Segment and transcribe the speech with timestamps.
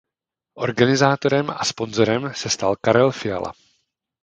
[0.67, 3.53] Organizátorem a sponzorem se stal Karel Fiala.